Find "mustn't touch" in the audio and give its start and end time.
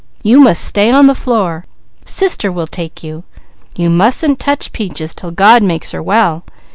3.91-4.71